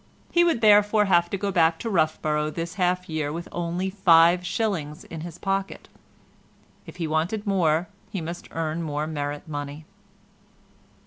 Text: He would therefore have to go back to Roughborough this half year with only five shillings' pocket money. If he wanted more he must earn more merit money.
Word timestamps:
He 0.31 0.43
would 0.43 0.61
therefore 0.61 1.05
have 1.05 1.29
to 1.29 1.37
go 1.37 1.51
back 1.51 1.77
to 1.77 1.87
Roughborough 1.87 2.49
this 2.49 2.73
half 2.73 3.07
year 3.07 3.31
with 3.31 3.47
only 3.51 3.91
five 3.91 4.43
shillings' 4.43 5.03
pocket 5.37 5.89
money. 5.93 6.03
If 6.87 6.95
he 6.95 7.05
wanted 7.05 7.45
more 7.45 7.87
he 8.09 8.19
must 8.19 8.47
earn 8.49 8.81
more 8.81 9.05
merit 9.05 9.47
money. 9.47 9.85